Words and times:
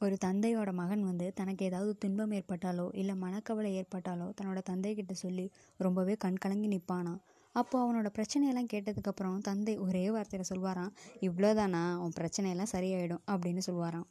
ஒரு 0.00 0.16
தந்தையோட 0.24 0.72
மகன் 0.72 1.02
வந்து 1.04 1.32
தனக்கு 1.34 1.64
ஏதாவது 1.64 1.98
துன்பம் 1.98 2.30
ஏற்பட்டாலோ 2.30 2.86
இல்லை 2.92 3.14
மனக்கவலை 3.14 3.72
ஏற்பட்டாலோ 3.80 4.26
தன்னோட 4.40 4.60
தந்தைக்கிட்ட 4.70 5.12
சொல்லி 5.12 5.44
ரொம்பவே 5.78 6.14
கண் 6.16 6.38
கலங்கி 6.38 6.68
நிற்பானான் 6.68 7.20
அப்போ 7.54 7.76
அவனோட 7.84 8.08
பிரச்சனையெல்லாம் 8.18 8.70
கேட்டதுக்கப்புறம் 8.72 9.38
தந்தை 9.38 9.78
ஒரே 9.78 10.04
வார்த்தையில் 10.10 10.50
சொல்வாராம் 10.50 10.94
இவ்வளோதானா 11.20 11.82
உன் 11.96 12.16
பிரச்சனையெல்லாம் 12.20 12.72
சரியாயிடும் 12.72 13.22
அப்படின்னு 13.26 13.62
சொல்வாராம். 13.66 14.06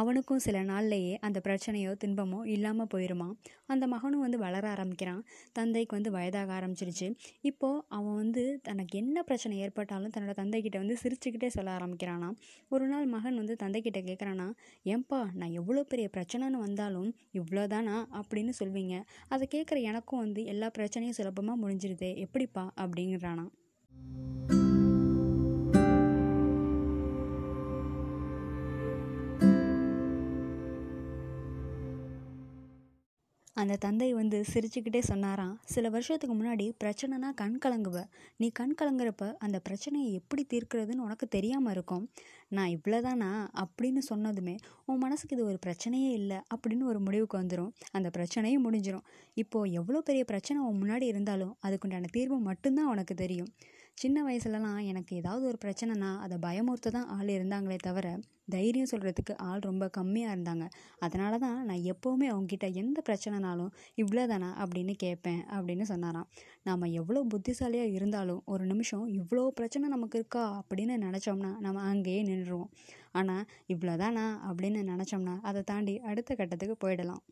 அவனுக்கும் 0.00 0.42
சில 0.44 0.58
நாள்லையே 0.62 1.14
அந்த 1.20 1.38
பிரச்சனையோ 1.46 1.92
துன்பமோ 2.02 2.40
இல்லாமல் 2.46 2.90
போயிருமா? 2.94 3.28
அந்த 3.66 3.84
மகனும் 3.86 4.20
வந்து 4.20 4.38
வளர 4.38 4.64
ஆரம்பிக்கிறான். 4.68 5.22
தந்தைக்கு 5.52 5.96
வந்து 5.96 6.10
வயதாக 6.10 6.52
ஆரம்பிச்சிருச்சு. 6.58 7.08
இப்போது 7.40 7.82
அவன் 7.88 8.14
வந்து 8.14 8.44
தனக்கு 8.62 8.98
என்ன 8.98 9.22
பிரச்சனை 9.22 9.58
ஏற்பட்டாலும் 9.58 10.14
தன்னோட 10.16 10.34
தந்தைக்கிட்ட 10.40 10.78
வந்து 10.82 10.96
சிரிச்சுக்கிட்டே 11.02 11.50
சொல்ல 11.56 11.76
ஆரம்பிக்கிறானா 11.76 12.30
ஒரு 12.68 12.86
நாள் 12.86 13.06
மகன் 13.06 13.36
வந்து 13.36 13.56
தந்தைக்கிட்ட 13.62 14.02
கேட்குறானா 14.08 14.48
ஏன்பா 14.84 15.20
நான் 15.34 15.56
எவ்வளோ 15.60 15.82
பெரிய 15.82 16.08
பிரச்சனைன்னு 16.16 16.64
வந்தாலும் 16.66 17.10
இவ்வளோதானா 17.32 17.96
அப்படின்னு 18.20 18.54
சொல்வீங்க. 18.60 18.96
அதை 19.28 19.46
கேட்குற 19.54 19.80
எனக்கும் 19.82 20.18
வந்து 20.18 20.44
எல்லா 20.44 20.70
பிரச்சனையும் 20.78 21.18
சுலபமாக 21.20 21.60
முடிஞ்சிருது 21.62 22.10
எப்படிப்பா? 22.16 22.64
அப்படிங்கிறானா 22.76 23.46
அந்த 33.60 33.74
தந்தை 33.84 34.08
வந்து 34.18 34.38
சிரிச்சுக்கிட்டே 34.52 35.00
சொன்னாராம் 35.08 35.54
சில 35.74 35.88
வருஷத்துக்கு 35.88 36.34
முன்னாடி 36.36 36.66
பிரச்சனைனா 36.82 37.28
கண் 37.40 37.58
கலங்குவ. 37.64 37.98
நீ 38.36 38.46
கண் 38.58 38.74
கலங்குறப்ப 38.80 39.26
அந்த 39.38 39.58
பிரச்சனையை 39.58 40.10
எப்படி 40.20 40.42
தீர்க்கிறதுன்னு 40.52 41.06
உனக்கு 41.06 41.26
தெரியாமல் 41.28 41.72
இருக்கும். 41.72 42.04
நான் 42.56 42.72
இவ்வளோதானா 42.76 43.30
அப்படின்னு 43.62 44.02
சொன்னதுமே 44.10 44.54
உன் 44.86 45.02
மனசுக்கு 45.04 45.36
இது 45.36 45.44
ஒரு 45.46 45.58
பிரச்சனையே 45.66 46.10
இல்லை 46.20 46.38
அப்படின்னு 46.54 46.86
ஒரு 46.92 47.00
முடிவுக்கு 47.00 47.36
வந்துடும் 47.40 47.72
அந்த 47.92 48.10
பிரச்சனையும் 48.16 48.64
முடிஞ்சிடும் 48.66 49.06
இப்போது 49.42 49.72
எவ்வளோ 49.72 50.00
பெரிய 50.00 50.24
பிரச்சனை 50.24 50.60
உன் 50.68 50.80
முன்னாடி 50.82 51.08
இருந்தாலும் 51.12 51.54
அதுக்குண்டான 51.66 52.10
தீர்வு 52.16 52.38
மட்டும்தான் 52.48 52.86
உனக்கு 52.86 53.14
தெரியும். 53.14 53.52
சின்ன 54.00 54.18
வயசுலலாம் 54.26 54.78
எனக்கு 54.90 55.12
ஏதாவது 55.20 55.44
ஒரு 55.48 55.58
பிரச்சனைனா 55.64 56.10
அதை 56.24 56.36
பயமுறுத்த 56.44 56.92
தான் 56.94 57.08
ஆள் 57.16 57.30
இருந்தாங்களே 57.34 57.76
தவிர 57.86 58.06
தைரியம் 58.54 58.88
சொல்கிறதுக்கு 58.92 59.34
ஆள் 59.48 59.66
ரொம்ப 59.66 59.84
கம்மியாக 59.96 60.34
இருந்தாங்க. 60.34 60.64
அதனால 60.98 61.32
தான் 61.38 61.58
நான் 61.68 61.82
எப்போவுமே 61.92 62.26
அவங்ககிட்ட 62.32 62.66
எந்த 62.82 62.98
பிரச்சனைனாலும் 63.08 63.72
இவ்வளோதானா 64.02 64.48
அப்படின்னு 64.62 64.94
கேட்பேன் 65.04 65.42
அப்படின்னு 65.56 65.86
சொன்னாராம். 65.92 66.28
நாம் 66.68 66.86
எவ்வளோ 67.00 67.22
புத்திசாலியாக 67.34 67.96
இருந்தாலும் 67.98 68.40
ஒரு 68.54 68.66
நிமிஷம் 68.72 69.04
இவ்வளோ 69.18 69.44
பிரச்சனை 69.60 69.88
நமக்கு 69.88 70.18
இருக்கா 70.18 70.44
அப்படின்னு 70.60 70.96
நினச்சோம்னா 71.06 71.52
நம்ம 71.66 71.84
அங்கேயே 71.90 72.22
நின்றுடுவோம் 72.30 72.72
ஆனால் 73.12 73.44
இவ்வளோதானா 73.74 74.26
அப்படின்னு 74.48 74.82
நினச்சோம்னா 74.92 75.36
அதை 75.50 75.62
தாண்டி 75.72 75.96
அடுத்த 76.10 76.30
கட்டத்துக்கு 76.40 76.76
போயிடலாம். 76.86 77.22